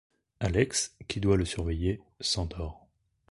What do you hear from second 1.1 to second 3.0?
doit le surveiller, s'endort.